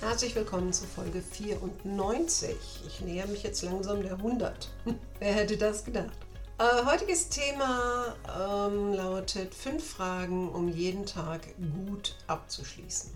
Herzlich 0.00 0.34
willkommen 0.34 0.72
zu 0.72 0.84
Folge 0.84 1.22
94. 1.22 2.56
Ich 2.86 3.00
näher 3.00 3.26
mich 3.26 3.42
jetzt 3.42 3.62
langsam 3.62 4.02
der 4.02 4.14
100. 4.14 4.68
Wer 5.18 5.32
hätte 5.32 5.56
das 5.56 5.84
gedacht? 5.84 6.18
Äh, 6.58 6.84
heutiges 6.84 7.28
Thema 7.30 8.14
ähm, 8.28 8.92
lautet 8.92 9.54
fünf 9.54 9.84
Fragen, 9.84 10.50
um 10.50 10.68
jeden 10.68 11.06
Tag 11.06 11.40
gut 11.86 12.16
abzuschließen. 12.26 13.10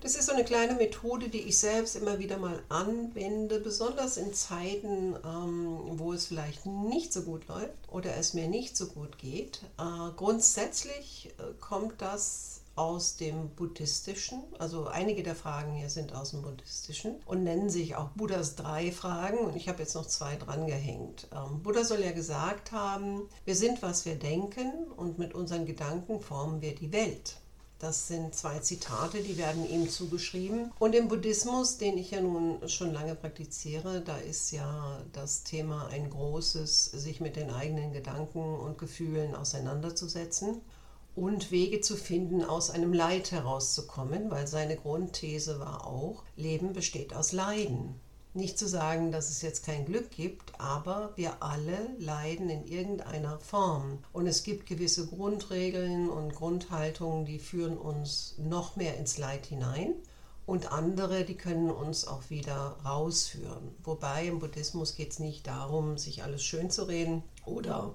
Das 0.00 0.14
ist 0.14 0.26
so 0.26 0.32
eine 0.32 0.44
kleine 0.44 0.74
Methode, 0.74 1.28
die 1.28 1.42
ich 1.42 1.58
selbst 1.58 1.96
immer 1.96 2.18
wieder 2.18 2.38
mal 2.38 2.62
anwende, 2.68 3.58
besonders 3.60 4.16
in 4.16 4.32
Zeiten, 4.32 5.16
ähm, 5.24 5.78
wo 5.98 6.12
es 6.12 6.26
vielleicht 6.26 6.64
nicht 6.64 7.12
so 7.12 7.22
gut 7.22 7.48
läuft 7.48 7.74
oder 7.90 8.16
es 8.16 8.32
mir 8.32 8.48
nicht 8.48 8.76
so 8.76 8.86
gut 8.86 9.18
geht. 9.18 9.62
Äh, 9.78 10.12
grundsätzlich 10.16 11.34
äh, 11.38 11.52
kommt 11.60 12.00
das 12.00 12.60
aus 12.76 13.16
dem 13.16 13.48
Buddhistischen. 13.50 14.44
Also 14.58 14.86
einige 14.86 15.22
der 15.22 15.34
Fragen 15.34 15.74
hier 15.74 15.90
sind 15.90 16.14
aus 16.14 16.30
dem 16.30 16.42
Buddhistischen 16.42 17.16
und 17.24 17.42
nennen 17.42 17.70
sich 17.70 17.96
auch 17.96 18.10
Buddhas 18.10 18.54
drei 18.54 18.92
Fragen. 18.92 19.38
Und 19.38 19.56
ich 19.56 19.68
habe 19.68 19.82
jetzt 19.82 19.94
noch 19.94 20.06
zwei 20.06 20.36
dran 20.36 20.66
gehängt. 20.66 21.26
Ähm, 21.34 21.62
Buddha 21.62 21.84
soll 21.84 22.00
ja 22.00 22.12
gesagt 22.12 22.72
haben, 22.72 23.22
wir 23.44 23.56
sind, 23.56 23.82
was 23.82 24.04
wir 24.04 24.16
denken 24.16 24.72
und 24.96 25.18
mit 25.18 25.34
unseren 25.34 25.66
Gedanken 25.66 26.20
formen 26.20 26.60
wir 26.60 26.74
die 26.74 26.92
Welt. 26.92 27.36
Das 27.78 28.08
sind 28.08 28.34
zwei 28.34 28.58
Zitate, 28.60 29.20
die 29.20 29.36
werden 29.36 29.68
ihm 29.68 29.90
zugeschrieben. 29.90 30.72
Und 30.78 30.94
im 30.94 31.08
Buddhismus, 31.08 31.76
den 31.76 31.98
ich 31.98 32.10
ja 32.10 32.22
nun 32.22 32.66
schon 32.68 32.92
lange 32.92 33.14
praktiziere, 33.14 34.00
da 34.00 34.16
ist 34.16 34.50
ja 34.50 34.98
das 35.12 35.42
Thema 35.42 35.88
ein 35.88 36.08
großes, 36.08 36.86
sich 36.86 37.20
mit 37.20 37.36
den 37.36 37.50
eigenen 37.50 37.92
Gedanken 37.92 38.42
und 38.54 38.78
Gefühlen 38.78 39.34
auseinanderzusetzen 39.34 40.62
und 41.16 41.50
Wege 41.50 41.80
zu 41.80 41.96
finden, 41.96 42.44
aus 42.44 42.70
einem 42.70 42.92
Leid 42.92 43.32
herauszukommen, 43.32 44.30
weil 44.30 44.46
seine 44.46 44.76
Grundthese 44.76 45.58
war 45.58 45.86
auch, 45.86 46.22
Leben 46.36 46.74
besteht 46.74 47.14
aus 47.14 47.32
Leiden. 47.32 47.98
Nicht 48.34 48.58
zu 48.58 48.68
sagen, 48.68 49.12
dass 49.12 49.30
es 49.30 49.40
jetzt 49.40 49.64
kein 49.64 49.86
Glück 49.86 50.10
gibt, 50.10 50.60
aber 50.60 51.14
wir 51.16 51.42
alle 51.42 51.88
leiden 51.98 52.50
in 52.50 52.66
irgendeiner 52.66 53.38
Form. 53.38 54.00
Und 54.12 54.26
es 54.26 54.42
gibt 54.42 54.66
gewisse 54.66 55.06
Grundregeln 55.06 56.10
und 56.10 56.34
Grundhaltungen, 56.34 57.24
die 57.24 57.38
führen 57.38 57.78
uns 57.78 58.34
noch 58.36 58.76
mehr 58.76 58.98
ins 58.98 59.16
Leid 59.16 59.46
hinein. 59.46 59.94
Und 60.44 60.70
andere, 60.70 61.24
die 61.24 61.36
können 61.36 61.70
uns 61.70 62.06
auch 62.06 62.28
wieder 62.28 62.76
rausführen. 62.84 63.74
Wobei 63.82 64.26
im 64.26 64.38
Buddhismus 64.38 64.94
geht 64.94 65.12
es 65.12 65.18
nicht 65.18 65.46
darum, 65.46 65.96
sich 65.96 66.22
alles 66.22 66.44
schön 66.44 66.70
zu 66.70 66.86
reden 66.86 67.22
oder 67.46 67.94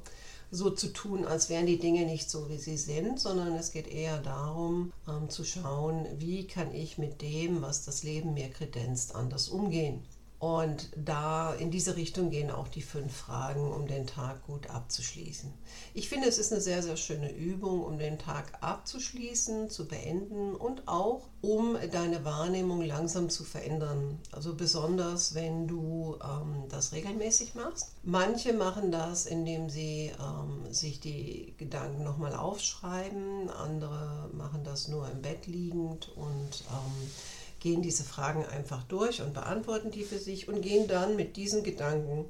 so 0.52 0.70
zu 0.70 0.92
tun, 0.92 1.26
als 1.26 1.50
wären 1.50 1.66
die 1.66 1.80
Dinge 1.80 2.06
nicht 2.06 2.30
so, 2.30 2.50
wie 2.50 2.58
sie 2.58 2.78
sind, 2.78 3.20
sondern 3.20 3.54
es 3.56 3.72
geht 3.72 3.88
eher 3.88 4.20
darum, 4.20 4.92
ähm, 5.08 5.30
zu 5.30 5.46
schauen, 5.46 6.06
wie 6.18 6.46
kann 6.46 6.74
ich 6.74 6.98
mit 6.98 7.22
dem, 7.22 7.62
was 7.62 7.86
das 7.86 8.04
Leben 8.04 8.34
mir 8.34 8.50
kredenzt, 8.50 9.16
anders 9.16 9.48
umgehen. 9.48 10.04
Und 10.42 10.90
da 10.96 11.54
in 11.54 11.70
diese 11.70 11.96
Richtung 11.98 12.32
gehen 12.32 12.50
auch 12.50 12.68
die 12.68 12.82
fünf 12.82 13.16
Fragen, 13.16 13.72
um 13.72 13.86
den 13.86 14.08
Tag 14.08 14.48
gut 14.48 14.72
abzuschließen. 14.72 15.54
Ich 15.94 16.10
finde, 16.10 16.28
es 16.28 16.40
ist 16.40 16.52
eine 16.52 16.60
sehr, 16.60 16.82
sehr 16.82 16.98
schöne 16.98 17.32
Übung, 17.32 17.84
um 17.84 18.00
den 18.00 18.18
Tag 18.18 18.58
abzuschließen, 18.60 19.70
zu 19.70 19.88
beenden 19.88 20.56
und 20.56 20.88
auch 20.88 21.30
um 21.42 21.78
deine 21.92 22.26
Wahrnehmung 22.26 22.82
langsam 22.82 23.30
zu 23.30 23.44
verändern. 23.44 24.18
Also 24.32 24.56
besonders, 24.56 25.36
wenn 25.36 25.68
du 25.68 26.18
ähm, 26.24 26.64
das 26.70 26.92
regelmäßig 26.92 27.54
machst. 27.54 27.92
Manche 28.02 28.54
machen 28.54 28.92
das, 28.92 29.28
indem 29.28 29.70
sie 29.70 30.12
ähm, 30.20 30.74
sich 30.74 31.00
die 31.00 31.54
Gedanken 31.60 32.04
nochmal 32.04 32.34
aufschreiben. 32.34 33.48
Andere 33.52 34.32
machen 34.34 34.64
das 34.64 34.88
nur 34.88 35.08
im 35.08 35.22
Bett 35.22 35.46
liegend 35.46 36.12
und 36.16 36.64
ähm, 36.72 37.12
gehen 37.62 37.82
diese 37.82 38.04
Fragen 38.04 38.46
einfach 38.46 38.84
durch 38.84 39.22
und 39.22 39.34
beantworten 39.34 39.92
die 39.92 40.04
für 40.04 40.18
sich 40.18 40.50
und 40.50 40.62
gehen 40.62 40.88
dann 40.88 41.16
mit 41.16 41.38
diesen 41.38 41.64
Gedanken 41.64 42.26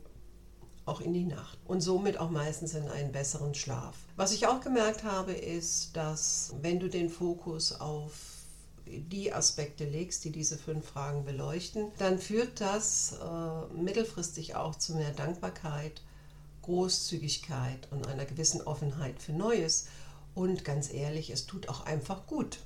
auch 0.86 1.02
in 1.02 1.14
die 1.14 1.26
Nacht 1.26 1.58
und 1.66 1.82
somit 1.82 2.20
auch 2.20 2.30
meistens 2.30 2.74
in 2.74 2.88
einen 2.90 3.12
besseren 3.12 3.56
Schlaf. 3.56 3.96
Was 4.18 4.34
ich 4.34 4.48
auch 4.48 4.62
gemerkt 4.62 5.04
habe, 5.04 5.32
ist, 5.32 5.96
dass 5.96 6.54
wenn 6.62 6.80
du 6.80 6.90
den 6.90 7.10
Fokus 7.10 7.80
auf 7.80 8.12
die 8.86 9.32
Aspekte 9.32 9.86
legst, 9.86 10.26
die 10.26 10.32
diese 10.32 10.58
fünf 10.58 10.86
Fragen 10.86 11.24
beleuchten, 11.24 11.92
dann 11.98 12.20
führt 12.20 12.60
das 12.60 13.14
äh, 13.24 13.74
mittelfristig 13.74 14.56
auch 14.56 14.76
zu 14.76 14.96
mehr 14.96 15.12
Dankbarkeit, 15.12 16.02
Großzügigkeit 16.64 17.88
und 17.92 18.08
einer 18.08 18.26
gewissen 18.26 18.62
Offenheit 18.62 19.22
für 19.22 19.32
Neues. 19.32 19.88
Und 20.36 20.66
ganz 20.66 20.92
ehrlich, 20.92 21.30
es 21.30 21.46
tut 21.46 21.70
auch 21.70 21.86
einfach 21.86 22.28
gut. 22.28 22.60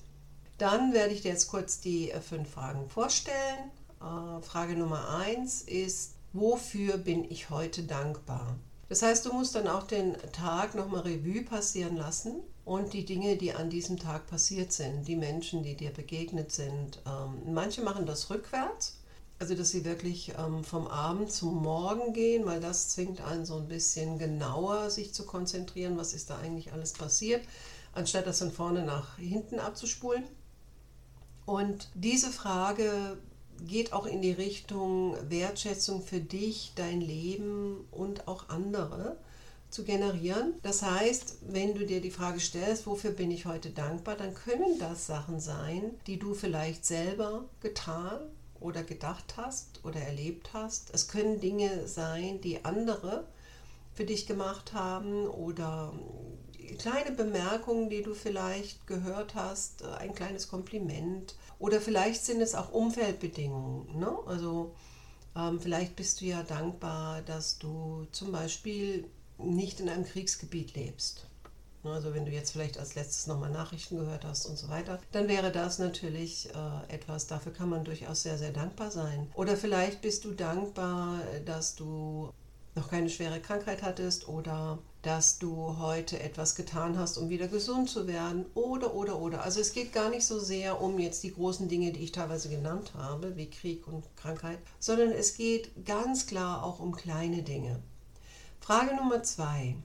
Dann 0.57 0.93
werde 0.93 1.13
ich 1.13 1.21
dir 1.21 1.31
jetzt 1.31 1.49
kurz 1.49 1.81
die 1.81 2.11
äh, 2.11 2.21
fünf 2.21 2.49
Fragen 2.49 2.89
vorstellen. 2.89 3.71
Äh, 4.01 4.41
Frage 4.41 4.75
Nummer 4.75 5.09
eins 5.09 5.61
ist, 5.61 6.13
wofür 6.31 6.97
bin 6.97 7.29
ich 7.29 7.49
heute 7.49 7.83
dankbar? 7.83 8.55
Das 8.88 9.01
heißt, 9.01 9.25
du 9.25 9.33
musst 9.33 9.55
dann 9.55 9.67
auch 9.67 9.83
den 9.83 10.16
Tag 10.31 10.75
nochmal 10.75 11.01
Revue 11.01 11.43
passieren 11.43 11.97
lassen 11.97 12.35
und 12.63 12.93
die 12.93 13.03
Dinge, 13.03 13.35
die 13.35 13.53
an 13.53 13.69
diesem 13.69 13.97
Tag 13.97 14.27
passiert 14.27 14.71
sind, 14.71 15.07
die 15.07 15.16
Menschen, 15.16 15.63
die 15.63 15.75
dir 15.75 15.91
begegnet 15.91 16.51
sind. 16.51 17.01
Ähm, 17.05 17.53
manche 17.53 17.81
machen 17.81 18.05
das 18.05 18.29
rückwärts, 18.29 19.01
also 19.39 19.55
dass 19.55 19.72
sie 19.72 19.83
wirklich 19.83 20.33
ähm, 20.37 20.63
vom 20.63 20.87
Abend 20.87 21.31
zum 21.31 21.61
Morgen 21.61 22.13
gehen, 22.13 22.45
weil 22.45 22.61
das 22.61 22.89
zwingt 22.89 23.22
einen 23.22 23.45
so 23.45 23.57
ein 23.57 23.67
bisschen 23.67 24.19
genauer 24.19 24.89
sich 24.89 25.13
zu 25.13 25.25
konzentrieren, 25.25 25.97
was 25.97 26.13
ist 26.13 26.29
da 26.29 26.37
eigentlich 26.37 26.72
alles 26.72 26.93
passiert, 26.93 27.43
anstatt 27.91 28.27
das 28.27 28.39
von 28.39 28.51
vorne 28.51 28.85
nach 28.85 29.17
hinten 29.17 29.59
abzuspulen. 29.59 30.23
Und 31.45 31.89
diese 31.94 32.31
Frage 32.31 33.17
geht 33.67 33.94
auch 33.94 34.06
in 34.06 34.22
die 34.22 34.31
Richtung 34.31 35.16
Wertschätzung 35.29 36.01
für 36.01 36.19
dich, 36.19 36.73
dein 36.75 37.01
Leben 37.01 37.88
und 37.91 38.28
auch 38.28 38.50
andere 38.50 39.17
zu 39.69 39.84
generieren. 39.84 40.53
Das 40.63 40.81
heißt, 40.81 41.38
wenn 41.47 41.75
du 41.75 41.85
dir 41.85 42.01
die 42.01 42.11
Frage 42.11 42.39
stellst, 42.39 42.88
wofür 42.88 43.11
bin 43.11 43.31
ich 43.31 43.45
heute 43.45 43.69
dankbar, 43.69 44.16
dann 44.16 44.34
können 44.34 44.79
das 44.79 45.07
Sachen 45.07 45.39
sein, 45.39 45.91
die 46.07 46.17
du 46.17 46.34
vielleicht 46.34 46.85
selber 46.85 47.45
getan 47.61 48.19
oder 48.59 48.84
gedacht 48.84 49.35
hast 49.38 49.84
oder 49.84 50.00
erlebt 50.00 50.50
hast. 50.53 50.94
Es 50.94 51.07
können 51.07 51.39
Dinge 51.39 51.88
sein, 51.88 52.41
die 52.41 52.63
andere 52.63 53.28
für 53.94 54.05
dich 54.05 54.28
gemacht 54.28 54.73
haben 54.73 55.28
oder 55.28 55.94
kleine 56.65 57.11
Bemerkungen, 57.11 57.89
die 57.89 58.01
du 58.01 58.13
vielleicht 58.13 58.87
gehört 58.87 59.35
hast, 59.35 59.81
äh, 59.81 59.87
ein 59.99 60.13
kleines 60.13 60.47
Kompliment 60.47 61.35
oder 61.59 61.79
vielleicht 61.79 62.25
sind 62.25 62.41
es 62.41 62.55
auch 62.55 62.71
Umfeldbedingungen. 62.71 63.99
Ne? 63.99 64.17
Also 64.25 64.75
ähm, 65.35 65.59
vielleicht 65.59 65.95
bist 65.95 66.21
du 66.21 66.25
ja 66.25 66.43
dankbar, 66.43 67.21
dass 67.21 67.57
du 67.59 68.07
zum 68.11 68.31
Beispiel 68.31 69.09
nicht 69.37 69.79
in 69.79 69.90
einem 69.90 70.05
Kriegsgebiet 70.05 70.75
lebst. 70.75 71.28
Ne? 71.84 71.91
Also 71.91 72.13
wenn 72.13 72.25
du 72.25 72.31
jetzt 72.31 72.51
vielleicht 72.51 72.78
als 72.78 72.95
letztes 72.95 73.28
nochmal 73.28 73.51
Nachrichten 73.51 73.97
gehört 73.97 74.25
hast 74.25 74.45
und 74.45 74.57
so 74.57 74.69
weiter, 74.69 74.99
dann 75.11 75.28
wäre 75.28 75.51
das 75.51 75.79
natürlich 75.79 76.49
äh, 76.49 76.93
etwas, 76.93 77.28
dafür 77.28 77.53
kann 77.53 77.69
man 77.69 77.85
durchaus 77.85 78.23
sehr, 78.23 78.37
sehr 78.37 78.51
dankbar 78.51 78.91
sein. 78.91 79.29
Oder 79.35 79.55
vielleicht 79.55 80.01
bist 80.01 80.25
du 80.25 80.31
dankbar, 80.31 81.19
dass 81.45 81.75
du 81.75 82.31
noch 82.75 82.90
keine 82.90 83.09
schwere 83.09 83.40
Krankheit 83.40 83.84
hattest 83.84 84.28
oder 84.28 84.79
dass 85.05 85.37
du 85.37 85.78
heute 85.78 86.19
etwas 86.19 86.55
getan 86.55 86.97
hast, 86.97 87.19
um 87.19 87.29
wieder 87.29 87.47
gesund 87.47 87.90
zu 87.90 88.07
werden 88.07 88.47
oder 88.55 88.96
oder 88.96 89.19
oder. 89.19 89.43
Also 89.43 89.59
es 89.59 89.72
geht 89.72 89.93
gar 89.93 90.09
nicht 90.09 90.25
so 90.25 90.40
sehr 90.40 90.81
um 90.81 90.97
jetzt 90.97 91.23
die 91.23 91.34
großen 91.34 91.69
Dinge, 91.69 91.91
die 91.91 92.03
ich 92.03 92.11
teilweise 92.11 92.49
genannt 92.49 92.93
habe, 92.97 93.37
wie 93.37 93.49
Krieg 93.49 93.87
und 93.87 94.03
Krankheit, 94.16 94.57
sondern 94.79 95.11
es 95.11 95.35
geht 95.35 95.85
ganz 95.85 96.25
klar 96.25 96.63
auch 96.63 96.79
um 96.79 96.96
kleine 96.96 97.43
Dinge. 97.43 97.84
Frage 98.59 98.96
Nummer 98.96 99.22
zwei. 99.22 99.75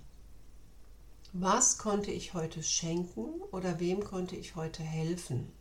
Was 1.35 1.77
konnte 1.77 2.11
ich 2.11 2.33
heute 2.33 2.63
schenken 2.63 3.27
oder 3.53 3.79
wem 3.79 4.03
konnte 4.03 4.37
ich 4.37 4.57
heute 4.57 4.83
helfen? 4.83 5.53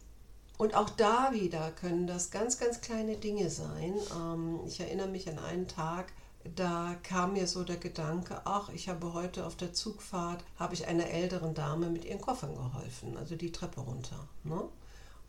Und 0.57 0.73
auch 0.73 0.89
da 0.89 1.31
wieder 1.33 1.71
können 1.71 2.07
das 2.07 2.31
ganz, 2.31 2.57
ganz 2.57 2.79
kleine 2.79 3.17
Dinge 3.17 3.49
sein. 3.49 3.93
Ähm, 4.17 4.61
ich 4.65 4.79
erinnere 4.79 5.09
mich 5.09 5.29
an 5.29 5.37
einen 5.37 5.67
Tag, 5.67 6.13
da 6.55 6.95
kam 7.03 7.33
mir 7.33 7.47
so 7.47 7.63
der 7.63 7.77
Gedanke, 7.77 8.41
ach, 8.45 8.69
ich 8.69 8.89
habe 8.89 9.13
heute 9.13 9.45
auf 9.45 9.55
der 9.55 9.73
Zugfahrt, 9.73 10.43
habe 10.57 10.73
ich 10.73 10.87
einer 10.87 11.09
älteren 11.09 11.53
Dame 11.53 11.89
mit 11.89 12.05
ihren 12.05 12.21
Koffern 12.21 12.55
geholfen, 12.55 13.17
also 13.17 13.35
die 13.35 13.51
Treppe 13.51 13.81
runter. 13.81 14.27
Ne? 14.43 14.63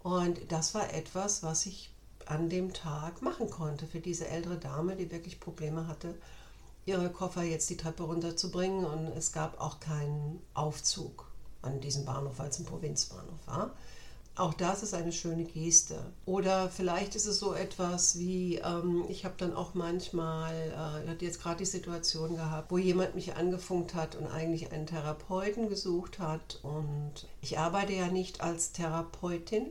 Und 0.02 0.38
das 0.50 0.74
war 0.74 0.92
etwas, 0.92 1.42
was 1.42 1.66
ich 1.66 1.90
an 2.26 2.48
dem 2.48 2.72
Tag 2.72 3.22
machen 3.22 3.50
konnte 3.50 3.86
für 3.86 4.00
diese 4.00 4.28
ältere 4.28 4.56
Dame, 4.56 4.96
die 4.96 5.10
wirklich 5.10 5.40
Probleme 5.40 5.86
hatte, 5.86 6.14
ihre 6.86 7.10
Koffer 7.10 7.42
jetzt 7.42 7.68
die 7.70 7.76
Treppe 7.76 8.04
runterzubringen. 8.04 8.84
Und 8.84 9.08
es 9.08 9.32
gab 9.32 9.60
auch 9.60 9.80
keinen 9.80 10.40
Aufzug 10.54 11.26
an 11.62 11.80
diesem 11.80 12.04
Bahnhof, 12.04 12.38
weil 12.38 12.48
es 12.48 12.58
ein 12.58 12.66
Provinzbahnhof 12.66 13.46
war. 13.46 13.72
Auch 14.40 14.54
das 14.54 14.82
ist 14.82 14.94
eine 14.94 15.12
schöne 15.12 15.44
Geste. 15.44 15.98
Oder 16.24 16.70
vielleicht 16.70 17.14
ist 17.14 17.26
es 17.26 17.38
so 17.38 17.52
etwas 17.52 18.18
wie, 18.18 18.56
ähm, 18.56 19.04
ich 19.10 19.26
habe 19.26 19.34
dann 19.36 19.52
auch 19.52 19.74
manchmal, 19.74 20.54
äh, 20.54 21.04
ich 21.04 21.10
hatte 21.10 21.24
jetzt 21.26 21.42
gerade 21.42 21.58
die 21.58 21.66
Situation 21.66 22.36
gehabt, 22.36 22.70
wo 22.70 22.78
jemand 22.78 23.14
mich 23.14 23.34
angefunkt 23.34 23.94
hat 23.94 24.16
und 24.16 24.26
eigentlich 24.28 24.72
einen 24.72 24.86
Therapeuten 24.86 25.68
gesucht 25.68 26.20
hat. 26.20 26.58
Und 26.62 27.28
ich 27.42 27.58
arbeite 27.58 27.92
ja 27.92 28.06
nicht 28.06 28.40
als 28.40 28.72
Therapeutin, 28.72 29.66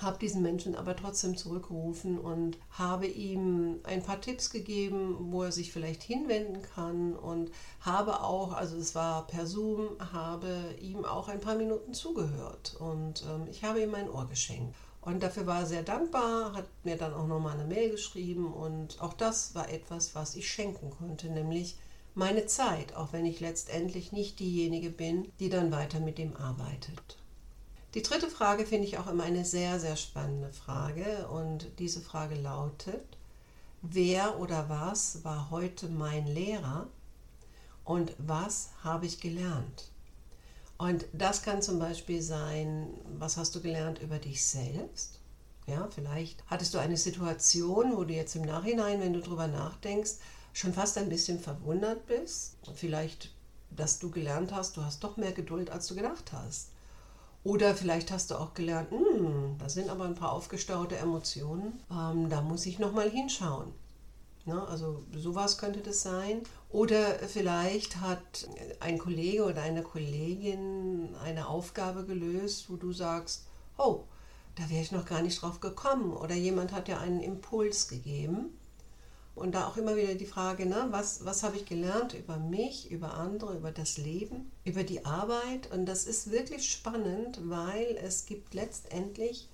habe 0.00 0.18
diesen 0.18 0.42
Menschen 0.42 0.74
aber 0.74 0.96
trotzdem 0.96 1.36
zurückgerufen 1.36 2.18
und 2.18 2.58
habe 2.70 3.06
ihm 3.06 3.80
ein 3.84 4.02
paar 4.02 4.20
Tipps 4.20 4.50
gegeben, 4.50 5.16
wo 5.30 5.42
er 5.42 5.52
sich 5.52 5.72
vielleicht 5.72 6.02
hinwenden 6.02 6.62
kann 6.62 7.14
und 7.14 7.50
habe 7.80 8.22
auch, 8.22 8.52
also 8.52 8.76
es 8.76 8.94
war 8.94 9.26
per 9.26 9.46
Zoom, 9.46 9.96
habe 10.12 10.74
ihm 10.80 11.04
auch 11.04 11.28
ein 11.28 11.40
paar 11.40 11.56
Minuten 11.56 11.94
zugehört 11.94 12.76
und 12.78 13.24
ähm, 13.28 13.46
ich 13.50 13.64
habe 13.64 13.82
ihm 13.82 13.90
mein 13.90 14.10
Ohr 14.10 14.26
geschenkt. 14.28 14.74
Und 15.00 15.24
dafür 15.24 15.46
war 15.46 15.60
er 15.60 15.66
sehr 15.66 15.82
dankbar, 15.82 16.52
hat 16.54 16.66
mir 16.84 16.96
dann 16.96 17.12
auch 17.12 17.26
nochmal 17.26 17.58
eine 17.58 17.66
Mail 17.66 17.90
geschrieben 17.90 18.52
und 18.52 19.00
auch 19.02 19.14
das 19.14 19.54
war 19.54 19.68
etwas, 19.68 20.14
was 20.14 20.36
ich 20.36 20.48
schenken 20.48 20.90
konnte, 20.90 21.28
nämlich 21.28 21.76
meine 22.14 22.46
Zeit, 22.46 22.94
auch 22.94 23.12
wenn 23.12 23.26
ich 23.26 23.40
letztendlich 23.40 24.12
nicht 24.12 24.38
diejenige 24.38 24.90
bin, 24.90 25.32
die 25.40 25.48
dann 25.48 25.72
weiter 25.72 25.98
mit 25.98 26.18
ihm 26.18 26.36
arbeitet. 26.36 27.21
Die 27.94 28.02
dritte 28.02 28.30
Frage 28.30 28.64
finde 28.64 28.86
ich 28.86 28.96
auch 28.96 29.06
immer 29.06 29.24
eine 29.24 29.44
sehr, 29.44 29.78
sehr 29.78 29.96
spannende 29.96 30.50
Frage 30.50 31.28
und 31.28 31.66
diese 31.78 32.00
Frage 32.00 32.36
lautet, 32.36 33.18
wer 33.82 34.40
oder 34.40 34.70
was 34.70 35.24
war 35.24 35.50
heute 35.50 35.88
mein 35.88 36.26
Lehrer 36.26 36.86
und 37.84 38.14
was 38.16 38.70
habe 38.82 39.04
ich 39.04 39.20
gelernt? 39.20 39.90
Und 40.78 41.04
das 41.12 41.42
kann 41.42 41.60
zum 41.60 41.78
Beispiel 41.78 42.22
sein, 42.22 42.88
was 43.18 43.36
hast 43.36 43.54
du 43.54 43.60
gelernt 43.60 44.00
über 44.00 44.18
dich 44.18 44.42
selbst? 44.42 45.20
Ja, 45.66 45.86
vielleicht 45.94 46.42
hattest 46.46 46.72
du 46.72 46.78
eine 46.78 46.96
Situation, 46.96 47.94
wo 47.94 48.04
du 48.04 48.14
jetzt 48.14 48.34
im 48.36 48.42
Nachhinein, 48.42 49.00
wenn 49.00 49.12
du 49.12 49.20
darüber 49.20 49.48
nachdenkst, 49.48 50.12
schon 50.54 50.72
fast 50.72 50.96
ein 50.96 51.10
bisschen 51.10 51.38
verwundert 51.38 52.06
bist. 52.06 52.56
Vielleicht, 52.74 53.32
dass 53.70 53.98
du 53.98 54.10
gelernt 54.10 54.50
hast, 54.50 54.78
du 54.78 54.82
hast 54.82 55.04
doch 55.04 55.18
mehr 55.18 55.32
Geduld, 55.32 55.68
als 55.68 55.86
du 55.88 55.94
gedacht 55.94 56.32
hast. 56.32 56.70
Oder 57.44 57.74
vielleicht 57.74 58.12
hast 58.12 58.30
du 58.30 58.36
auch 58.36 58.54
gelernt, 58.54 58.90
hm, 58.90 59.56
da 59.58 59.68
sind 59.68 59.88
aber 59.88 60.04
ein 60.04 60.14
paar 60.14 60.32
aufgestaute 60.32 60.96
Emotionen, 60.96 61.80
ähm, 61.90 62.28
da 62.28 62.40
muss 62.40 62.66
ich 62.66 62.78
nochmal 62.78 63.10
hinschauen. 63.10 63.72
Ne? 64.44 64.66
Also 64.68 65.02
sowas 65.12 65.58
könnte 65.58 65.80
das 65.80 66.02
sein. 66.02 66.42
Oder 66.70 67.18
vielleicht 67.28 68.00
hat 68.00 68.48
ein 68.80 68.98
Kollege 68.98 69.44
oder 69.44 69.62
eine 69.62 69.82
Kollegin 69.82 71.14
eine 71.22 71.48
Aufgabe 71.48 72.04
gelöst, 72.04 72.66
wo 72.68 72.76
du 72.76 72.92
sagst, 72.92 73.46
oh, 73.76 74.04
da 74.56 74.68
wäre 74.70 74.82
ich 74.82 74.92
noch 74.92 75.06
gar 75.06 75.22
nicht 75.22 75.42
drauf 75.42 75.60
gekommen. 75.60 76.12
Oder 76.12 76.34
jemand 76.34 76.72
hat 76.72 76.88
ja 76.88 76.98
einen 76.98 77.20
Impuls 77.20 77.88
gegeben. 77.88 78.56
Und 79.34 79.54
da 79.54 79.66
auch 79.66 79.78
immer 79.78 79.96
wieder 79.96 80.14
die 80.14 80.26
Frage, 80.26 80.66
ne, 80.66 80.88
was, 80.90 81.24
was 81.24 81.42
habe 81.42 81.56
ich 81.56 81.64
gelernt 81.64 82.12
über 82.12 82.36
mich, 82.36 82.90
über 82.90 83.14
andere, 83.14 83.56
über 83.56 83.70
das 83.70 83.96
Leben, 83.96 84.52
über 84.64 84.84
die 84.84 85.06
Arbeit. 85.06 85.70
Und 85.72 85.86
das 85.86 86.04
ist 86.04 86.30
wirklich 86.30 86.70
spannend, 86.70 87.40
weil 87.48 87.98
es 88.02 88.26
gibt 88.26 88.52
letztendlich 88.52 89.48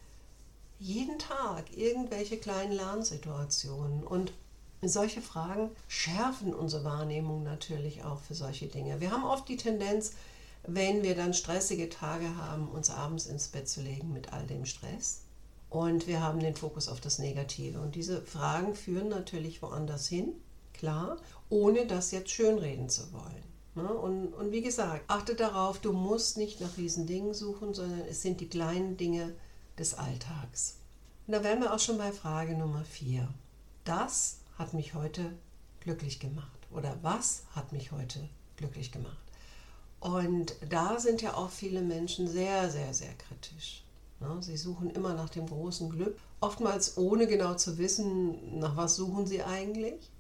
jeden 0.80 1.18
Tag 1.18 1.76
irgendwelche 1.76 2.38
kleinen 2.38 2.72
Lernsituationen. 2.72 4.02
Und 4.02 4.32
solche 4.82 5.22
Fragen 5.22 5.70
schärfen 5.86 6.54
unsere 6.54 6.84
Wahrnehmung 6.84 7.44
natürlich 7.44 8.04
auch 8.04 8.20
für 8.20 8.34
solche 8.34 8.66
Dinge. 8.66 9.00
Wir 9.00 9.12
haben 9.12 9.24
oft 9.24 9.48
die 9.48 9.56
Tendenz, 9.56 10.12
wenn 10.66 11.04
wir 11.04 11.14
dann 11.14 11.34
stressige 11.34 11.88
Tage 11.88 12.36
haben, 12.36 12.68
uns 12.68 12.90
abends 12.90 13.26
ins 13.26 13.48
Bett 13.48 13.68
zu 13.68 13.80
legen 13.80 14.12
mit 14.12 14.32
all 14.32 14.44
dem 14.46 14.64
Stress 14.66 15.22
und 15.70 16.06
wir 16.06 16.22
haben 16.22 16.40
den 16.40 16.56
Fokus 16.56 16.88
auf 16.88 17.00
das 17.00 17.18
Negative. 17.18 17.80
Und 17.80 17.94
diese 17.94 18.22
Fragen 18.22 18.74
führen 18.74 19.08
natürlich 19.08 19.60
woanders 19.62 20.08
hin, 20.08 20.32
klar, 20.72 21.18
ohne 21.50 21.86
das 21.86 22.10
jetzt 22.10 22.30
schönreden 22.30 22.88
zu 22.88 23.12
wollen. 23.12 23.44
Ne? 23.74 23.92
Und, 23.92 24.32
und 24.34 24.50
wie 24.50 24.62
gesagt, 24.62 25.04
achte 25.08 25.34
darauf, 25.34 25.78
du 25.78 25.92
musst 25.92 26.36
nicht 26.38 26.60
nach 26.60 26.74
diesen 26.74 27.06
Dingen 27.06 27.34
suchen, 27.34 27.74
sondern 27.74 28.00
es 28.08 28.22
sind 28.22 28.40
die 28.40 28.48
kleinen 28.48 28.96
Dinge 28.96 29.34
des 29.78 29.94
Alltags. 29.94 30.78
Und 31.26 31.32
da 31.32 31.44
wären 31.44 31.60
wir 31.60 31.74
auch 31.74 31.78
schon 31.78 31.98
bei 31.98 32.12
Frage 32.12 32.56
Nummer 32.56 32.84
4. 32.84 33.28
Das 33.84 34.38
hat 34.58 34.72
mich 34.72 34.94
heute 34.94 35.32
glücklich 35.80 36.18
gemacht. 36.18 36.48
Oder 36.70 36.96
was 37.02 37.42
hat 37.54 37.72
mich 37.72 37.92
heute 37.92 38.28
glücklich 38.56 38.90
gemacht? 38.90 39.16
Und 40.00 40.54
da 40.68 40.98
sind 40.98 41.22
ja 41.22 41.34
auch 41.34 41.50
viele 41.50 41.82
Menschen 41.82 42.28
sehr, 42.28 42.70
sehr, 42.70 42.94
sehr 42.94 43.12
kritisch. 43.14 43.82
Sie 44.40 44.56
suchen 44.56 44.90
immer 44.90 45.14
nach 45.14 45.28
dem 45.30 45.46
großen 45.46 45.90
Glück, 45.90 46.18
oftmals 46.40 46.96
ohne 46.96 47.26
genau 47.26 47.54
zu 47.54 47.78
wissen, 47.78 48.58
nach 48.58 48.76
was 48.76 48.96
suchen 48.96 49.26
sie 49.26 49.42
eigentlich. 49.42 50.10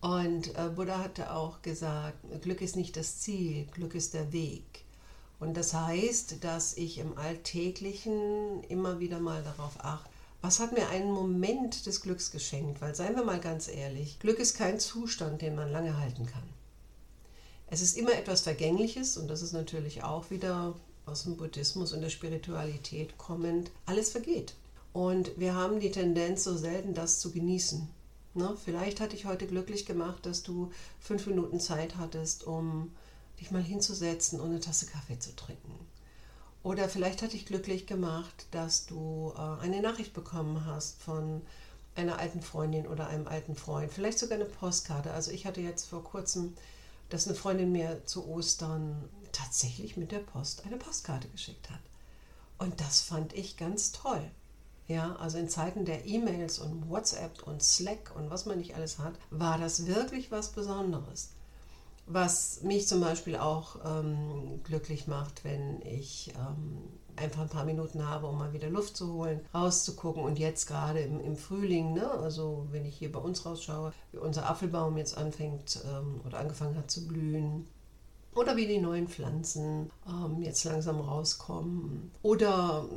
Und 0.00 0.56
äh, 0.56 0.68
Buddha 0.74 0.98
hatte 0.98 1.32
auch 1.32 1.60
gesagt, 1.62 2.18
Glück 2.42 2.60
ist 2.60 2.76
nicht 2.76 2.96
das 2.96 3.18
Ziel, 3.18 3.66
Glück 3.72 3.94
ist 3.94 4.14
der 4.14 4.32
Weg. 4.32 4.84
Und 5.40 5.56
das 5.56 5.74
heißt, 5.74 6.44
dass 6.44 6.76
ich 6.76 6.98
im 6.98 7.18
Alltäglichen 7.18 8.62
immer 8.64 9.00
wieder 9.00 9.18
mal 9.18 9.42
darauf 9.42 9.84
achte, 9.84 10.10
was 10.40 10.60
hat 10.60 10.72
mir 10.72 10.88
einen 10.88 11.10
Moment 11.10 11.86
des 11.86 12.00
Glücks 12.00 12.30
geschenkt? 12.30 12.80
Weil 12.80 12.94
seien 12.94 13.16
wir 13.16 13.24
mal 13.24 13.40
ganz 13.40 13.66
ehrlich, 13.66 14.20
Glück 14.20 14.38
ist 14.38 14.56
kein 14.56 14.78
Zustand, 14.78 15.42
den 15.42 15.56
man 15.56 15.72
lange 15.72 15.98
halten 15.98 16.26
kann. 16.26 16.44
Es 17.66 17.82
ist 17.82 17.98
immer 17.98 18.12
etwas 18.12 18.42
Vergängliches 18.42 19.16
und 19.16 19.28
das 19.28 19.42
ist 19.42 19.52
natürlich 19.52 20.04
auch 20.04 20.30
wieder 20.30 20.74
aus 21.08 21.24
dem 21.24 21.36
Buddhismus 21.36 21.92
und 21.92 22.00
der 22.00 22.10
Spiritualität 22.10 23.18
kommend, 23.18 23.70
alles 23.86 24.10
vergeht. 24.10 24.54
Und 24.92 25.38
wir 25.38 25.54
haben 25.54 25.80
die 25.80 25.90
Tendenz, 25.90 26.44
so 26.44 26.56
selten 26.56 26.94
das 26.94 27.20
zu 27.20 27.30
genießen. 27.32 27.88
Ne? 28.34 28.56
Vielleicht 28.64 29.00
hatte 29.00 29.16
ich 29.16 29.26
heute 29.26 29.46
glücklich 29.46 29.86
gemacht, 29.86 30.26
dass 30.26 30.42
du 30.42 30.70
fünf 31.00 31.26
Minuten 31.26 31.60
Zeit 31.60 31.96
hattest, 31.96 32.44
um 32.44 32.92
dich 33.40 33.50
mal 33.50 33.62
hinzusetzen 33.62 34.40
und 34.40 34.50
eine 34.50 34.60
Tasse 34.60 34.86
Kaffee 34.86 35.18
zu 35.18 35.34
trinken. 35.34 35.74
Oder 36.62 36.88
vielleicht 36.88 37.22
hatte 37.22 37.36
ich 37.36 37.46
glücklich 37.46 37.86
gemacht, 37.86 38.46
dass 38.50 38.86
du 38.86 39.32
äh, 39.36 39.62
eine 39.62 39.80
Nachricht 39.80 40.12
bekommen 40.12 40.66
hast 40.66 41.00
von 41.00 41.42
einer 41.94 42.18
alten 42.18 42.42
Freundin 42.42 42.86
oder 42.86 43.08
einem 43.08 43.26
alten 43.26 43.54
Freund. 43.54 43.92
Vielleicht 43.92 44.18
sogar 44.18 44.36
eine 44.36 44.44
Postkarte. 44.44 45.12
Also 45.12 45.30
ich 45.30 45.46
hatte 45.46 45.60
jetzt 45.60 45.86
vor 45.86 46.04
kurzem, 46.04 46.54
dass 47.08 47.26
eine 47.26 47.36
Freundin 47.36 47.72
mir 47.72 48.04
zu 48.04 48.26
Ostern 48.28 49.08
tatsächlich 49.32 49.96
mit 49.96 50.12
der 50.12 50.20
Post 50.20 50.64
eine 50.66 50.76
Postkarte 50.76 51.28
geschickt 51.28 51.70
hat. 51.70 51.80
Und 52.58 52.80
das 52.80 53.00
fand 53.00 53.32
ich 53.32 53.56
ganz 53.56 53.92
toll. 53.92 54.30
Ja, 54.88 55.16
also 55.16 55.36
in 55.36 55.50
Zeiten 55.50 55.84
der 55.84 56.06
E-Mails 56.06 56.58
und 56.58 56.88
WhatsApp 56.88 57.42
und 57.42 57.62
Slack 57.62 58.12
und 58.16 58.30
was 58.30 58.46
man 58.46 58.58
nicht 58.58 58.74
alles 58.74 58.98
hat, 58.98 59.14
war 59.30 59.58
das 59.58 59.86
wirklich 59.86 60.30
was 60.30 60.52
Besonderes. 60.52 61.30
Was 62.06 62.62
mich 62.62 62.88
zum 62.88 63.02
Beispiel 63.02 63.36
auch 63.36 63.76
ähm, 63.84 64.62
glücklich 64.64 65.06
macht, 65.06 65.44
wenn 65.44 65.82
ich 65.82 66.32
ähm, 66.36 66.88
einfach 67.16 67.42
ein 67.42 67.50
paar 67.50 67.66
Minuten 67.66 68.06
habe, 68.08 68.26
um 68.28 68.38
mal 68.38 68.54
wieder 68.54 68.70
Luft 68.70 68.96
zu 68.96 69.12
holen, 69.12 69.40
rauszugucken. 69.52 70.22
Und 70.22 70.38
jetzt 70.38 70.66
gerade 70.66 71.00
im, 71.00 71.20
im 71.20 71.36
Frühling, 71.36 71.92
ne, 71.92 72.10
also 72.10 72.66
wenn 72.70 72.86
ich 72.86 72.96
hier 72.96 73.12
bei 73.12 73.20
uns 73.20 73.44
rausschaue, 73.44 73.92
wie 74.12 74.18
unser 74.18 74.48
Apfelbaum 74.48 74.96
jetzt 74.96 75.18
anfängt 75.18 75.80
ähm, 75.86 76.22
oder 76.24 76.38
angefangen 76.38 76.76
hat 76.76 76.90
zu 76.90 77.06
blühen, 77.06 77.68
oder 78.38 78.56
wie 78.56 78.66
die 78.66 78.78
neuen 78.78 79.08
Pflanzen 79.08 79.90
ähm, 80.06 80.42
jetzt 80.42 80.62
langsam 80.64 81.00
rauskommen. 81.00 82.12
Oder 82.22 82.88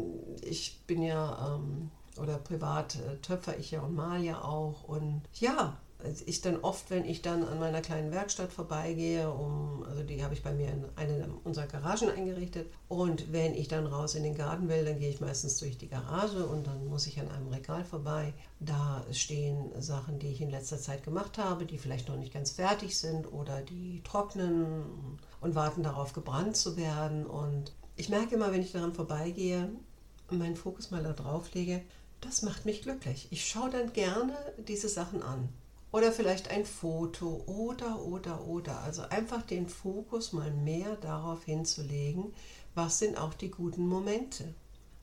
ich 0.41 0.81
bin 0.85 1.01
ja, 1.01 1.55
ähm, 1.55 1.89
oder 2.21 2.37
privat 2.37 2.95
äh, 2.95 3.17
töpfer 3.17 3.57
ich 3.57 3.71
ja 3.71 3.81
und 3.81 3.95
mal 3.95 4.21
ja 4.21 4.43
auch. 4.43 4.83
Und 4.83 5.23
ja, 5.33 5.77
ich 6.25 6.41
dann 6.41 6.57
oft, 6.61 6.89
wenn 6.89 7.05
ich 7.05 7.21
dann 7.21 7.43
an 7.43 7.59
meiner 7.59 7.81
kleinen 7.81 8.11
Werkstatt 8.11 8.51
vorbeigehe, 8.51 9.29
um, 9.29 9.83
also 9.87 10.03
die 10.03 10.23
habe 10.23 10.33
ich 10.33 10.43
bei 10.43 10.53
mir 10.53 10.69
in 10.69 10.85
eine 10.95 11.27
unserer 11.43 11.67
Garagen 11.67 12.09
eingerichtet. 12.09 12.71
Und 12.87 13.31
wenn 13.31 13.53
ich 13.53 13.67
dann 13.67 13.85
raus 13.85 14.15
in 14.15 14.23
den 14.23 14.35
Garten 14.35 14.69
will, 14.69 14.83
dann 14.85 14.99
gehe 14.99 15.09
ich 15.09 15.21
meistens 15.21 15.57
durch 15.57 15.77
die 15.77 15.87
Garage 15.87 16.45
und 16.45 16.67
dann 16.67 16.87
muss 16.87 17.07
ich 17.07 17.19
an 17.19 17.29
einem 17.29 17.47
Regal 17.47 17.83
vorbei. 17.83 18.33
Da 18.59 19.05
stehen 19.11 19.71
Sachen, 19.79 20.19
die 20.19 20.27
ich 20.27 20.41
in 20.41 20.49
letzter 20.49 20.77
Zeit 20.77 21.03
gemacht 21.03 21.37
habe, 21.37 21.65
die 21.65 21.77
vielleicht 21.77 22.09
noch 22.09 22.17
nicht 22.17 22.33
ganz 22.33 22.51
fertig 22.51 22.97
sind 22.97 23.31
oder 23.31 23.61
die 23.61 24.01
trocknen 24.03 25.19
und 25.41 25.55
warten 25.55 25.83
darauf, 25.83 26.13
gebrannt 26.13 26.55
zu 26.55 26.77
werden. 26.77 27.25
Und 27.25 27.73
ich 27.97 28.09
merke 28.09 28.35
immer, 28.35 28.51
wenn 28.51 28.61
ich 28.61 28.71
daran 28.71 28.93
vorbeigehe 28.93 29.69
und 30.29 30.37
meinen 30.37 30.55
Fokus 30.55 30.91
mal 30.91 31.03
da 31.03 31.13
drauf 31.13 31.53
lege, 31.53 31.81
das 32.21 32.43
macht 32.43 32.65
mich 32.65 32.83
glücklich. 32.83 33.27
Ich 33.31 33.47
schaue 33.47 33.71
dann 33.71 33.91
gerne 33.93 34.35
diese 34.67 34.87
Sachen 34.87 35.23
an. 35.23 35.49
Oder 35.91 36.13
vielleicht 36.13 36.49
ein 36.49 36.65
Foto 36.65 37.43
oder, 37.47 38.01
oder, 38.01 38.45
oder. 38.47 38.79
Also 38.81 39.01
einfach 39.09 39.41
den 39.41 39.67
Fokus 39.67 40.31
mal 40.31 40.51
mehr 40.51 40.95
darauf 40.95 41.43
hinzulegen, 41.43 42.33
was 42.75 42.99
sind 42.99 43.17
auch 43.17 43.33
die 43.33 43.51
guten 43.51 43.87
Momente. 43.87 44.53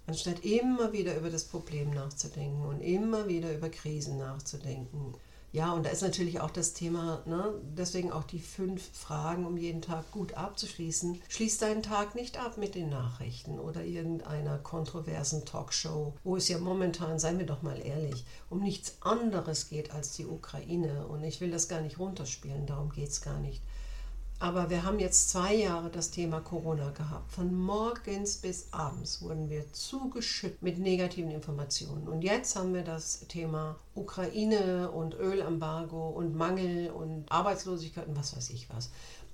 anstatt 0.07 0.42
immer 0.42 0.92
wieder 0.92 1.16
über 1.16 1.28
das 1.28 1.45
Problem 1.45 1.90
nachzudenken 1.90 2.64
und 2.64 2.80
immer 2.80 3.28
wieder 3.28 3.54
über 3.54 3.68
Krisen 3.68 4.16
nachzudenken. 4.16 5.12
Ja, 5.50 5.73
und 5.73 5.87
da 5.87 5.90
ist 5.90 6.02
natürlich 6.02 6.40
auch 6.40 6.50
das 6.50 6.75
Thema, 6.75 7.23
ne, 7.25 7.55
deswegen 7.76 8.12
auch 8.12 8.25
die 8.25 8.38
fünf 8.38 8.83
Fragen, 8.93 9.47
um 9.47 9.57
jeden 9.57 9.81
Tag 9.81 10.11
gut 10.11 10.35
abzuschließen. 10.35 11.23
Schließ 11.28 11.57
deinen 11.57 11.83
Tag 11.83 12.14
nicht 12.14 12.38
ab 12.38 12.59
mit 12.59 12.75
den 12.75 12.90
Nachrichten 12.90 13.59
oder 13.59 13.83
irgendeiner 13.83 14.59
kontroversen 14.59 15.47
Talkshow, 15.47 16.12
wo 16.23 16.37
es 16.37 16.49
ja 16.49 16.59
momentan, 16.59 17.19
seien 17.19 17.38
wir 17.38 17.47
doch 17.47 17.62
mal 17.62 17.81
ehrlich, 17.85 18.26
um 18.50 18.61
nichts 18.62 18.99
anderes 19.00 19.71
geht 19.71 19.90
als 19.90 20.12
die 20.12 20.26
Ukraine. 20.26 21.07
Und 21.07 21.25
ich 21.25 21.40
will 21.40 21.50
das 21.50 21.67
gar 21.67 21.81
nicht 21.81 21.99
runterspielen, 21.99 22.67
darum 22.67 22.90
geht 22.90 23.09
es 23.09 23.23
gar 23.23 23.38
nicht. 23.38 23.62
Aber 24.40 24.71
wir 24.71 24.85
haben 24.85 25.00
jetzt 25.00 25.30
zwei 25.30 25.52
Jahre 25.52 25.90
das 25.90 26.12
Thema 26.12 26.40
Corona 26.40 26.90
gehabt. 26.90 27.33
Von 27.33 27.52
morgens 27.52 28.37
bis 28.37 28.68
abends 28.71 29.21
wurden 29.21 29.50
wir 29.50 29.73
zugeschüttet 29.73 30.62
mit 30.62 30.78
negativen 30.78 31.33
Informationen. 31.33 32.07
Und 32.07 32.23
jetzt 32.23 32.54
haben 32.54 32.73
wir 32.73 32.85
das 32.85 33.26
Thema 33.26 33.76
Ukraine 33.97 34.92
und 34.92 35.14
Ölembargo 35.14 36.11
und 36.11 36.37
Mangel 36.37 36.90
und 36.90 37.25
Arbeitslosigkeit 37.33 38.07
und 38.07 38.16
was 38.16 38.37
weiß 38.37 38.50
ich 38.50 38.68
was. 38.73 38.90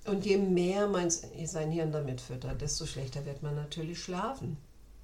Und 0.06 0.24
je 0.24 0.38
mehr 0.38 0.88
man 0.88 1.10
sein 1.10 1.70
Hirn 1.70 1.92
damit 1.92 2.22
füttert, 2.22 2.62
desto 2.62 2.86
schlechter 2.86 3.26
wird 3.26 3.42
man 3.42 3.54
natürlich 3.54 4.02
schlafen. 4.02 4.56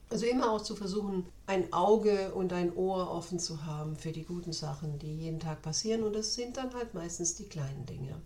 Also 0.08 0.24
immer 0.26 0.50
auch 0.50 0.62
zu 0.62 0.76
versuchen, 0.76 1.26
ein 1.46 1.72
Auge 1.74 2.32
und 2.32 2.54
ein 2.54 2.74
Ohr 2.74 3.10
offen 3.10 3.38
zu 3.38 3.66
haben 3.66 3.96
für 3.96 4.12
die 4.12 4.24
guten 4.24 4.52
Sachen, 4.52 4.98
die 4.98 5.14
jeden 5.14 5.40
Tag 5.40 5.60
passieren. 5.60 6.02
Und 6.04 6.14
das 6.14 6.34
sind 6.34 6.56
dann 6.56 6.72
halt 6.74 6.94
meistens 6.94 7.34
die 7.34 7.44
kleinen 7.44 7.84
Dinge. 7.84 8.16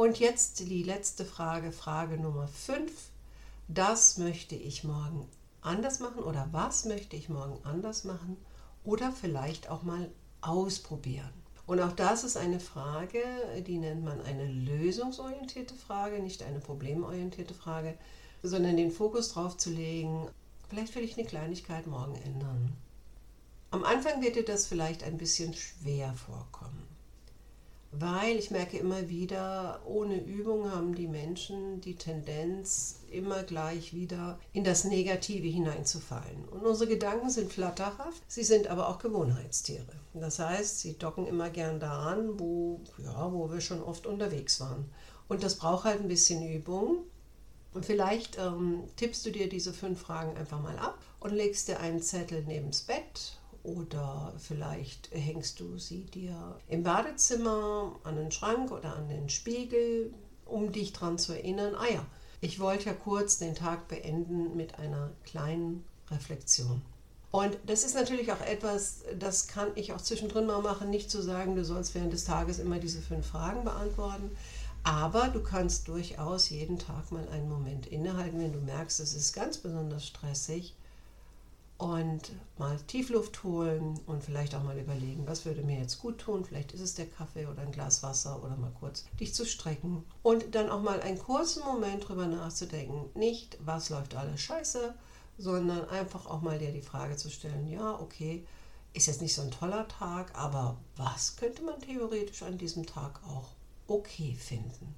Und 0.00 0.18
jetzt 0.18 0.60
die 0.60 0.82
letzte 0.82 1.26
Frage, 1.26 1.72
Frage 1.72 2.16
Nummer 2.16 2.48
5. 2.48 2.90
Das 3.68 4.16
möchte 4.16 4.54
ich 4.54 4.82
morgen 4.82 5.28
anders 5.60 6.00
machen 6.00 6.22
oder 6.22 6.48
was 6.52 6.86
möchte 6.86 7.16
ich 7.16 7.28
morgen 7.28 7.58
anders 7.64 8.04
machen 8.04 8.38
oder 8.82 9.12
vielleicht 9.12 9.68
auch 9.68 9.82
mal 9.82 10.10
ausprobieren. 10.40 11.28
Und 11.66 11.80
auch 11.80 11.92
das 11.92 12.24
ist 12.24 12.38
eine 12.38 12.60
Frage, 12.60 13.22
die 13.66 13.76
nennt 13.76 14.02
man 14.02 14.22
eine 14.22 14.46
lösungsorientierte 14.46 15.74
Frage, 15.74 16.20
nicht 16.20 16.44
eine 16.44 16.60
problemorientierte 16.60 17.52
Frage, 17.52 17.98
sondern 18.42 18.78
den 18.78 18.92
Fokus 18.92 19.34
darauf 19.34 19.58
zu 19.58 19.68
legen, 19.68 20.30
vielleicht 20.70 20.94
will 20.94 21.04
ich 21.04 21.18
eine 21.18 21.28
Kleinigkeit 21.28 21.86
morgen 21.86 22.14
ändern. 22.24 22.72
Am 23.70 23.84
Anfang 23.84 24.22
wird 24.22 24.36
dir 24.36 24.46
das 24.46 24.66
vielleicht 24.66 25.04
ein 25.04 25.18
bisschen 25.18 25.52
schwer 25.52 26.14
vorkommen 26.14 26.89
weil 27.92 28.36
ich 28.36 28.50
merke 28.50 28.78
immer 28.78 29.08
wieder, 29.08 29.80
ohne 29.84 30.22
Übung 30.22 30.70
haben 30.70 30.94
die 30.94 31.08
Menschen 31.08 31.80
die 31.80 31.96
Tendenz, 31.96 33.00
immer 33.10 33.42
gleich 33.42 33.92
wieder 33.94 34.38
in 34.52 34.62
das 34.62 34.84
Negative 34.84 35.48
hineinzufallen. 35.48 36.48
Und 36.50 36.64
unsere 36.64 36.88
Gedanken 36.88 37.30
sind 37.30 37.52
flatterhaft, 37.52 38.22
sie 38.28 38.44
sind 38.44 38.68
aber 38.68 38.88
auch 38.88 38.98
Gewohnheitstiere. 39.00 39.92
Das 40.14 40.38
heißt, 40.38 40.80
sie 40.80 40.98
docken 40.98 41.26
immer 41.26 41.50
gern 41.50 41.80
daran, 41.80 42.38
wo, 42.38 42.80
ja, 42.98 43.32
wo 43.32 43.50
wir 43.50 43.60
schon 43.60 43.82
oft 43.82 44.06
unterwegs 44.06 44.60
waren. 44.60 44.90
Und 45.28 45.42
das 45.42 45.56
braucht 45.56 45.84
halt 45.84 46.00
ein 46.00 46.08
bisschen 46.08 46.48
Übung. 46.48 46.98
Und 47.72 47.86
vielleicht 47.86 48.38
ähm, 48.38 48.84
tippst 48.96 49.24
du 49.26 49.30
dir 49.30 49.48
diese 49.48 49.72
fünf 49.72 50.00
Fragen 50.00 50.36
einfach 50.36 50.60
mal 50.60 50.78
ab 50.78 50.98
und 51.20 51.32
legst 51.32 51.68
dir 51.68 51.80
einen 51.80 52.02
Zettel 52.02 52.42
neben's 52.44 52.82
Bett 52.82 53.39
oder 53.62 54.32
vielleicht 54.38 55.10
hängst 55.12 55.60
du 55.60 55.78
sie 55.78 56.04
dir 56.04 56.58
im 56.68 56.82
Badezimmer 56.82 57.96
an 58.04 58.16
den 58.16 58.32
Schrank 58.32 58.70
oder 58.70 58.96
an 58.96 59.08
den 59.08 59.28
Spiegel, 59.28 60.12
um 60.46 60.72
dich 60.72 60.92
daran 60.92 61.18
zu 61.18 61.32
erinnern, 61.32 61.74
ah 61.74 61.88
ja, 61.92 62.06
ich 62.40 62.58
wollte 62.58 62.86
ja 62.86 62.94
kurz 62.94 63.38
den 63.38 63.54
Tag 63.54 63.88
beenden 63.88 64.56
mit 64.56 64.78
einer 64.78 65.10
kleinen 65.24 65.84
Reflexion. 66.10 66.82
Und 67.30 67.56
das 67.66 67.84
ist 67.84 67.94
natürlich 67.94 68.32
auch 68.32 68.40
etwas, 68.40 69.02
das 69.18 69.46
kann 69.46 69.68
ich 69.76 69.92
auch 69.92 70.00
zwischendrin 70.00 70.46
mal 70.46 70.62
machen, 70.62 70.90
nicht 70.90 71.10
zu 71.10 71.22
sagen, 71.22 71.54
du 71.54 71.64
sollst 71.64 71.94
während 71.94 72.12
des 72.12 72.24
Tages 72.24 72.58
immer 72.58 72.78
diese 72.78 73.00
fünf 73.00 73.26
Fragen 73.26 73.62
beantworten. 73.62 74.30
Aber 74.82 75.28
du 75.28 75.42
kannst 75.42 75.86
durchaus 75.88 76.48
jeden 76.48 76.78
Tag 76.78 77.12
mal 77.12 77.28
einen 77.28 77.48
Moment 77.48 77.86
innehalten, 77.86 78.40
wenn 78.40 78.52
du 78.52 78.60
merkst, 78.60 78.98
es 79.00 79.14
ist 79.14 79.34
ganz 79.34 79.58
besonders 79.58 80.06
stressig 80.06 80.74
und 81.80 82.32
mal 82.58 82.76
Tiefluft 82.86 83.42
holen 83.42 83.98
und 84.06 84.22
vielleicht 84.22 84.54
auch 84.54 84.62
mal 84.62 84.78
überlegen, 84.78 85.26
was 85.26 85.46
würde 85.46 85.62
mir 85.62 85.78
jetzt 85.78 85.98
gut 85.98 86.18
tun. 86.18 86.44
Vielleicht 86.44 86.72
ist 86.72 86.82
es 86.82 86.94
der 86.94 87.06
Kaffee 87.06 87.46
oder 87.46 87.62
ein 87.62 87.72
Glas 87.72 88.02
Wasser 88.02 88.44
oder 88.44 88.54
mal 88.56 88.72
kurz 88.78 89.06
dich 89.18 89.32
zu 89.34 89.46
strecken 89.46 90.04
und 90.22 90.54
dann 90.54 90.68
auch 90.68 90.82
mal 90.82 91.00
einen 91.00 91.18
kurzen 91.18 91.64
Moment 91.64 92.06
drüber 92.06 92.26
nachzudenken. 92.26 93.08
Nicht, 93.18 93.56
was 93.64 93.88
läuft 93.88 94.14
alles 94.14 94.42
scheiße, 94.42 94.94
sondern 95.38 95.88
einfach 95.88 96.26
auch 96.26 96.42
mal 96.42 96.58
dir 96.58 96.70
die 96.70 96.82
Frage 96.82 97.16
zu 97.16 97.30
stellen, 97.30 97.66
ja, 97.66 97.98
okay, 97.98 98.46
ist 98.92 99.06
jetzt 99.06 99.22
nicht 99.22 99.34
so 99.34 99.40
ein 99.40 99.50
toller 99.50 99.88
Tag, 99.88 100.38
aber 100.38 100.76
was 100.96 101.36
könnte 101.36 101.62
man 101.62 101.80
theoretisch 101.80 102.42
an 102.42 102.58
diesem 102.58 102.84
Tag 102.84 103.20
auch 103.26 103.52
okay 103.88 104.36
finden? 104.38 104.94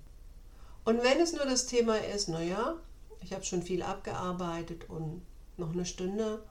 Und 0.84 1.04
wenn 1.04 1.20
es 1.20 1.32
nur 1.32 1.44
das 1.44 1.66
Thema 1.66 1.94
ist, 1.94 2.28
naja, 2.28 2.74
ich 3.20 3.32
habe 3.32 3.44
schon 3.44 3.62
viel 3.62 3.84
abgearbeitet 3.84 4.90
und 4.90 5.22
noch 5.56 5.70
eine 5.70 5.86
Stunde 5.86 6.42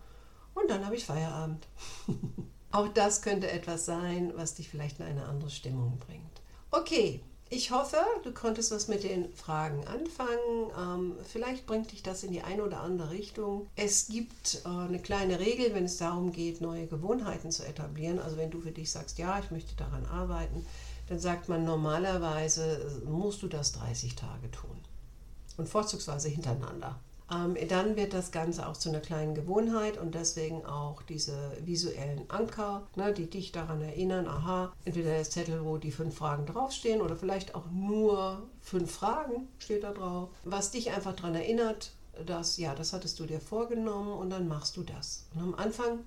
und 0.53 0.69
dann 0.69 0.85
habe 0.85 0.95
ich 0.95 1.05
Feierabend. 1.05 1.67
Auch 2.71 2.87
das 2.87 3.21
könnte 3.21 3.51
etwas 3.51 3.85
sein, 3.85 4.31
was 4.35 4.55
dich 4.55 4.69
vielleicht 4.69 4.99
in 4.99 5.05
eine 5.05 5.25
andere 5.25 5.49
Stimmung 5.49 5.99
bringt. 5.99 6.41
Okay, 6.71 7.21
ich 7.53 7.71
hoffe, 7.71 7.97
du 8.23 8.31
konntest 8.31 8.71
was 8.71 8.87
mit 8.87 9.03
den 9.03 9.33
Fragen 9.33 9.85
anfangen. 9.85 10.71
Ähm, 10.79 11.15
vielleicht 11.27 11.65
bringt 11.65 11.91
dich 11.91 12.01
das 12.01 12.23
in 12.23 12.31
die 12.31 12.43
eine 12.43 12.63
oder 12.63 12.79
andere 12.79 13.11
Richtung. 13.11 13.67
Es 13.75 14.07
gibt 14.07 14.61
äh, 14.63 14.69
eine 14.69 14.99
kleine 14.99 15.37
Regel, 15.37 15.75
wenn 15.75 15.83
es 15.83 15.97
darum 15.97 16.31
geht, 16.31 16.61
neue 16.61 16.87
Gewohnheiten 16.87 17.51
zu 17.51 17.67
etablieren. 17.67 18.19
Also 18.19 18.37
wenn 18.37 18.51
du 18.51 18.61
für 18.61 18.71
dich 18.71 18.89
sagst, 18.89 19.17
ja, 19.17 19.37
ich 19.37 19.51
möchte 19.51 19.75
daran 19.75 20.05
arbeiten, 20.05 20.65
dann 21.09 21.19
sagt 21.19 21.49
man 21.49 21.65
normalerweise, 21.65 23.01
musst 23.05 23.41
du 23.43 23.49
das 23.49 23.73
30 23.73 24.15
Tage 24.15 24.49
tun. 24.49 24.79
Und 25.57 25.67
vorzugsweise 25.67 26.29
hintereinander. 26.29 27.01
Ähm, 27.31 27.55
dann 27.69 27.95
wird 27.95 28.13
das 28.13 28.31
Ganze 28.31 28.67
auch 28.67 28.75
zu 28.75 28.89
einer 28.89 28.99
kleinen 28.99 29.35
Gewohnheit 29.35 29.97
und 29.97 30.15
deswegen 30.15 30.65
auch 30.65 31.01
diese 31.03 31.35
visuellen 31.63 32.29
Anker, 32.29 32.87
ne, 32.95 33.13
die 33.13 33.29
dich 33.29 33.51
daran 33.51 33.81
erinnern, 33.81 34.27
aha, 34.27 34.73
entweder 34.85 35.11
der 35.11 35.23
Zettel, 35.23 35.63
wo 35.63 35.77
die 35.77 35.91
fünf 35.91 36.15
Fragen 36.15 36.45
draufstehen 36.45 37.01
oder 37.01 37.15
vielleicht 37.15 37.55
auch 37.55 37.65
nur 37.71 38.43
fünf 38.61 38.91
Fragen 38.91 39.47
steht 39.59 39.83
da 39.83 39.91
drauf, 39.91 40.29
was 40.43 40.71
dich 40.71 40.91
einfach 40.91 41.15
daran 41.15 41.35
erinnert, 41.35 41.91
dass, 42.25 42.57
ja, 42.57 42.75
das 42.75 42.93
hattest 42.93 43.19
du 43.19 43.25
dir 43.25 43.39
vorgenommen 43.39 44.11
und 44.11 44.29
dann 44.29 44.47
machst 44.47 44.75
du 44.75 44.83
das. 44.83 45.25
Und 45.33 45.41
am 45.41 45.55
Anfang 45.55 45.99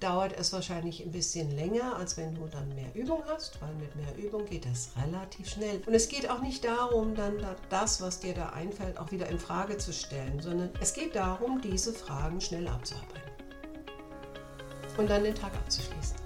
dauert 0.00 0.38
es 0.38 0.52
wahrscheinlich 0.52 1.02
ein 1.04 1.10
bisschen 1.10 1.50
länger, 1.56 1.96
als 1.96 2.16
wenn 2.16 2.34
du 2.34 2.46
dann 2.46 2.68
mehr 2.74 2.94
Übung 2.94 3.22
hast, 3.26 3.60
weil 3.60 3.74
mit 3.74 3.94
mehr 3.96 4.16
Übung 4.16 4.44
geht 4.46 4.64
das 4.64 4.90
relativ 5.04 5.48
schnell. 5.48 5.80
Und 5.86 5.94
es 5.94 6.08
geht 6.08 6.30
auch 6.30 6.40
nicht 6.40 6.64
darum, 6.64 7.14
dann 7.14 7.34
das, 7.68 8.00
was 8.00 8.20
dir 8.20 8.34
da 8.34 8.50
einfällt, 8.50 8.98
auch 8.98 9.10
wieder 9.10 9.28
in 9.28 9.38
Frage 9.38 9.76
zu 9.78 9.92
stellen, 9.92 10.40
sondern 10.40 10.70
es 10.80 10.92
geht 10.92 11.16
darum, 11.16 11.60
diese 11.60 11.92
Fragen 11.92 12.40
schnell 12.40 12.68
abzuarbeiten. 12.68 13.18
Und 14.96 15.10
dann 15.10 15.24
den 15.24 15.34
Tag 15.34 15.52
abzuschließen. 15.54 16.16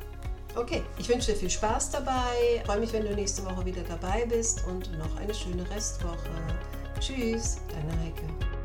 Okay, 0.55 0.83
ich 0.99 1.09
wünsche 1.09 1.33
dir 1.33 1.39
viel 1.39 1.51
Spaß 1.51 1.91
dabei. 1.93 2.63
Freue 2.67 2.81
mich, 2.81 2.93
wenn 2.93 3.05
du 3.05 3.15
nächste 3.15 3.45
Woche 3.45 3.65
wieder 3.65 3.83
dabei 3.83 4.27
bist 4.27 4.67
und 4.67 4.91
noch 4.99 5.17
eine 5.17 5.35
schöne 5.35 5.69
Restwoche. 5.71 6.31
Tschüss, 7.01 7.57
deine 7.71 7.99
Heike. 8.01 8.62